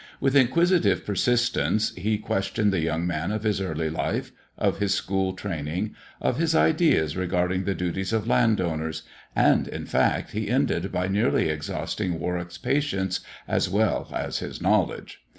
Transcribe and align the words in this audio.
With 0.19 0.35
inquisitive 0.35 1.05
persistence 1.05 1.93
he 1.93 2.17
questioned 2.17 2.73
the 2.73 2.79
young 2.79 3.05
man 3.05 3.31
of 3.31 3.43
his 3.43 3.61
early 3.61 3.91
life, 3.91 4.31
of 4.57 4.79
his 4.79 4.95
school 4.95 5.33
training, 5.33 5.93
of 6.19 6.37
his 6.37 6.55
ideas 6.55 7.15
regarding 7.15 7.65
the 7.65 7.75
duties 7.75 8.11
of 8.11 8.25
landowners, 8.27 9.03
and, 9.35 9.67
in 9.67 9.85
fact, 9.85 10.31
he 10.31 10.49
ended 10.49 10.91
by 10.91 11.07
nearly 11.07 11.49
exhausting 11.49 12.17
Warwick's 12.19 12.57
patience 12.57 13.19
as 13.47 13.69
well 13.69 14.07
as 14.11 14.39
his 14.39 14.59
knowledge. 14.59 15.21